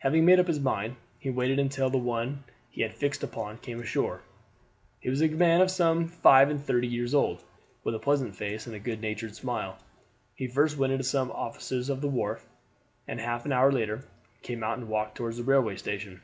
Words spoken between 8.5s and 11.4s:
and good natured smile. He first went into some